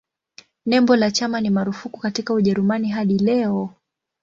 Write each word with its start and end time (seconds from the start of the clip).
Nembo 0.65 0.95
la 0.95 1.11
chama 1.11 1.41
ni 1.41 1.49
marufuku 1.49 1.99
katika 1.99 2.33
Ujerumani 2.33 2.89
hadi 2.89 3.17
leo. 3.19 3.69